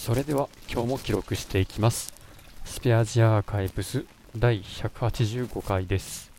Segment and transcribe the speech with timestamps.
[0.00, 2.14] それでは今日も記録していきます。
[2.64, 6.32] スペアジアアーカイブス第185回です。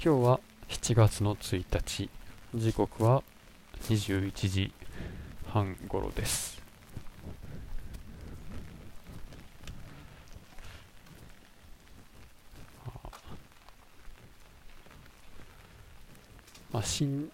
[0.00, 2.08] 今日は7月の1日。
[2.54, 3.24] 時刻は
[3.88, 4.72] 21時
[5.48, 6.62] 半頃です。
[16.72, 17.32] まあ、新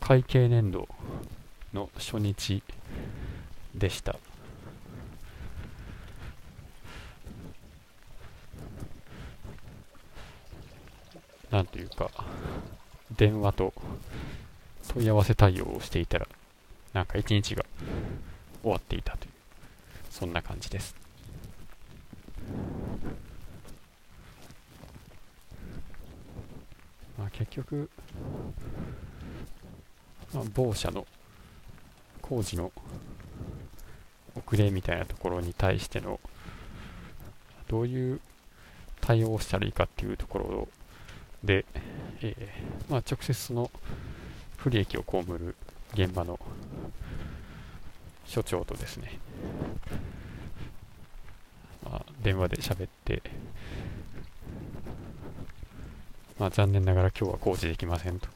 [0.00, 0.88] 会計年度
[1.72, 2.60] の初日
[3.72, 4.16] でした。
[11.50, 12.10] なんというか
[13.16, 13.72] 電話と
[14.94, 16.28] 問い合わせ対応をしていたら
[16.92, 17.64] なんか一日が
[18.62, 19.30] 終わっていたという
[20.10, 20.94] そんな感じです。
[27.16, 27.90] まあ結局、
[30.32, 31.06] まあ、某社の
[32.22, 32.72] 工事の
[34.34, 36.20] 遅れみたいなところに対しての
[37.68, 38.20] どういう
[39.00, 40.68] 対応をしたらいいかっていうところを
[41.44, 41.64] で、
[42.22, 43.70] えー、まあ、直接その
[44.56, 45.54] 不利益を被る
[45.94, 46.38] 現場の
[48.26, 49.18] 所長とですね、
[51.84, 53.22] まあ、電話で喋って、
[56.38, 58.28] まあ、残念ながら今日は工事できませんと。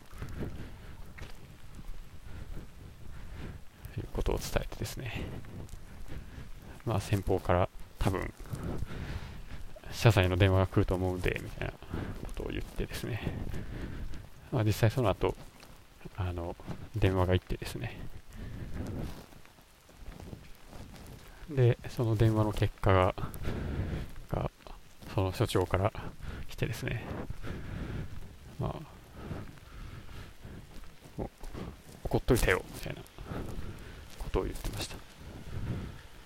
[3.99, 5.13] いうことを伝えてですね、
[6.87, 8.33] まあ、先方から多分
[9.91, 11.75] 謝罪の電話が来ると思うんでみたいな
[12.53, 13.21] 言ってですね、
[14.51, 15.35] まあ、実際その後
[16.17, 16.57] あの
[16.97, 17.99] 電話が行ってですね。
[21.51, 23.15] でその電話の結果が
[24.31, 24.51] が
[25.15, 25.93] その所長から
[26.49, 27.05] 来てですね。
[28.59, 28.93] まあ
[32.05, 33.01] 怒っといたよみたいな
[34.19, 34.97] ことを言ってました。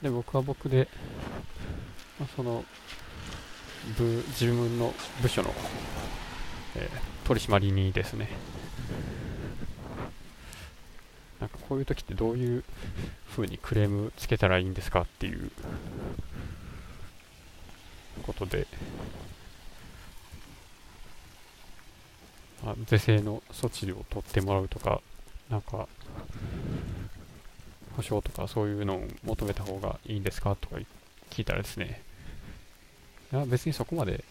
[0.03, 0.89] で僕は僕で、
[2.19, 2.65] まあ、その
[3.97, 5.55] 部自分の部署の、
[6.77, 8.29] えー、取締りにですね。
[11.41, 12.65] なんかこういう時ってどういう
[13.31, 15.51] 風にクレームつけたらいいんですかっていう
[18.23, 18.67] ことで、
[22.65, 25.03] まあ、是正の措置を取ってもらうとか
[25.51, 25.89] なんか
[27.97, 30.77] 保証とかそういうのを求めた方がいいんですかとか
[31.31, 32.03] 聞いたらですね。
[33.33, 34.25] いや別にそこまで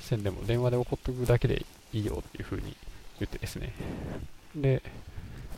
[0.00, 2.76] せんでも電話で怒っとくだけでいいよっていう風に
[3.18, 3.72] 言ってですね。
[4.54, 4.82] で、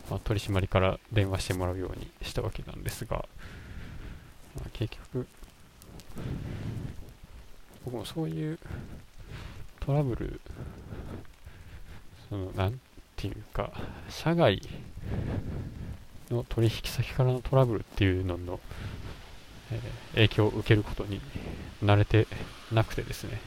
[0.09, 3.25] まあ、取締りから電話してもらうようにしたわけなんですが、
[4.55, 5.27] まあ、結局
[7.85, 8.59] 僕もそういう
[9.79, 10.41] トラブル
[12.29, 12.79] そのなん
[13.15, 13.71] ていうか
[14.09, 14.61] 社外
[16.31, 18.59] の取引先からのトラブルっていうのの、
[19.71, 21.21] えー、影響を受けることに
[21.83, 22.27] 慣れて
[22.71, 23.39] なくてですね、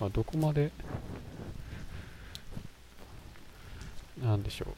[0.00, 0.70] まあ、どこまで
[4.24, 4.68] なんでしょう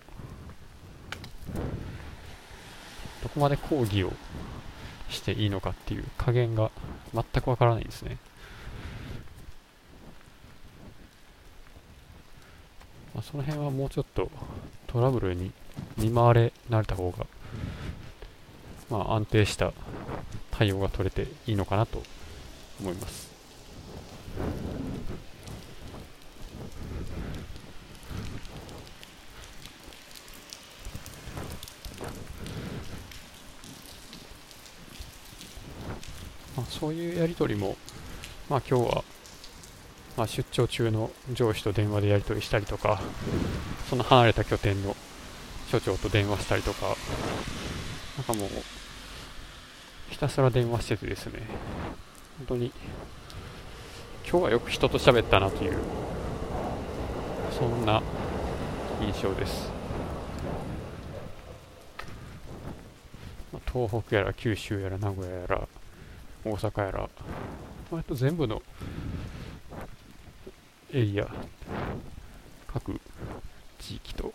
[3.23, 4.13] どこまで抗議を
[5.09, 6.71] していいのかっていう加減が
[7.15, 8.19] 全くわからないんですね。
[13.15, 14.31] まあ、その辺はもうちょっと
[14.89, 15.51] トラブルに
[15.97, 17.27] 見舞われ慣れた方が、
[18.91, 19.73] まあ、安定した
[20.51, 22.03] 対応が取れていいのかなと
[22.81, 23.31] 思います。
[36.79, 37.77] そういうやり取りも、
[38.51, 39.05] まあ、今日は、
[40.17, 43.01] まあ、出張中の上司と電話でやり取りしたりとか
[43.89, 44.95] その離れた拠点の
[45.71, 46.97] 所長と電話したりとか
[48.17, 48.49] なんかもう
[50.11, 51.43] ひたすら電話しててですね。
[52.39, 52.73] 本当に
[54.29, 55.79] 今日はよく人と喋ったなという
[57.59, 58.03] そんな
[59.01, 59.71] 印象です。
[63.73, 65.69] 東北やら九州やら名古屋やら
[66.51, 67.11] 大阪やら。
[67.91, 68.63] 割と全部の
[70.93, 71.29] エリア
[72.67, 73.01] 各
[73.79, 74.33] 地域と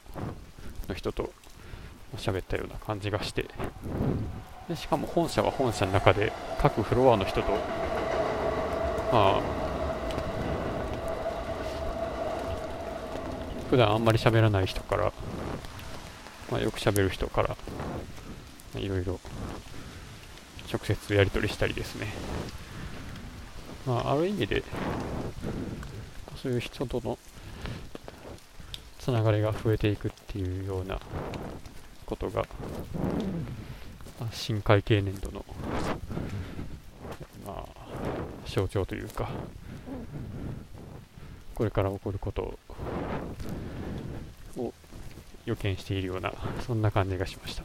[0.88, 1.32] の人と
[2.16, 3.46] 喋ったような感じがして。
[4.70, 7.58] でしかも本社は本社の中で各フロアの人とま
[9.12, 9.42] あ
[13.70, 15.14] 普段あんまり喋らない人から、
[16.52, 17.58] まあ、よく喋る人から
[18.76, 19.20] いろいろ
[20.72, 22.08] 直接やり取りしたりですね
[23.86, 24.64] まあある意味で
[26.42, 27.18] そういう人との
[29.00, 31.00] つながりが増えていくっていうような
[32.06, 32.46] ことが
[34.20, 35.44] まあ新会計年度の、
[37.46, 37.88] まあ、
[38.46, 39.30] 象徴というか、
[41.56, 42.60] これから起こること
[44.58, 44.74] を
[45.46, 46.32] 予見しているような、
[46.68, 47.64] そんな感じがしました。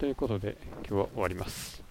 [0.00, 0.56] ということで、
[0.88, 1.78] 今日は終わります。